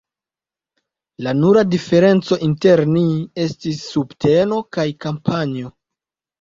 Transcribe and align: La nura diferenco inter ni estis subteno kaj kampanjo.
La 1.27 1.33
nura 1.41 1.63
diferenco 1.75 2.39
inter 2.49 2.83
ni 2.95 3.05
estis 3.45 3.87
subteno 3.93 4.61
kaj 4.81 4.89
kampanjo. 5.09 5.75